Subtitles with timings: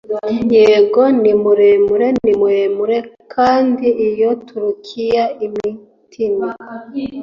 [0.55, 2.97] Yego ni muremure ni muremure
[3.33, 6.45] kandi iyo Turukiya imitini